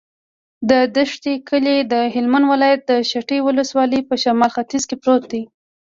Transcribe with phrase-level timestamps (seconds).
[0.69, 5.43] د دشټي کلی د هلمند ولایت، دشټي ولسوالي په شمال ختیځ کې پروت دی.